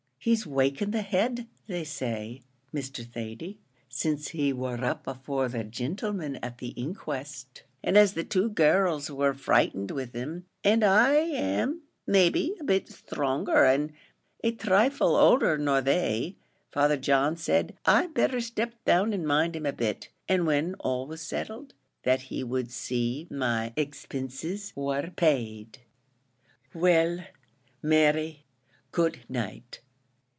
He's 0.23 0.45
wake 0.45 0.83
in 0.83 0.91
the 0.91 1.01
head, 1.01 1.47
they 1.65 1.83
say, 1.83 2.43
Mr. 2.71 3.03
Thady, 3.03 3.57
since 3.89 4.27
he 4.27 4.53
war 4.53 4.85
up 4.85 5.07
afore 5.07 5.49
the 5.49 5.63
gintlemen 5.63 6.35
at 6.43 6.59
the 6.59 6.75
inquest; 6.77 7.63
an' 7.83 7.97
as 7.97 8.13
the 8.13 8.23
two 8.23 8.47
girls 8.47 9.09
wor 9.09 9.33
frighted 9.33 9.89
with 9.89 10.15
'im, 10.15 10.45
an' 10.63 10.83
as 10.83 10.89
I 10.89 11.13
am, 11.15 11.81
maybe, 12.05 12.55
a 12.59 12.63
bit 12.63 12.85
sthronger, 12.85 13.67
an' 13.67 13.93
a 14.43 14.51
thrifle 14.51 15.15
owlder 15.15 15.57
nor 15.59 15.81
they, 15.81 16.35
Father 16.71 16.97
John 16.97 17.35
said 17.35 17.75
I'd 17.87 18.13
better 18.13 18.41
step 18.41 18.75
down 18.85 19.13
an' 19.13 19.25
mind 19.25 19.55
him 19.55 19.65
a 19.65 19.73
bit; 19.73 20.09
an' 20.29 20.45
when 20.45 20.75
all 20.75 21.07
was 21.07 21.23
settled, 21.23 21.73
that 22.03 22.21
he 22.29 22.43
would 22.43 22.69
see 22.71 23.25
my 23.31 23.73
expinses 23.75 24.71
war 24.75 25.01
paid." 25.15 25.79
"Well, 26.75 27.21
Mary, 27.81 28.45
good 28.91 29.21
night! 29.27 29.79